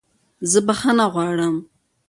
[0.51, 1.55] زه بخښنه غواړم!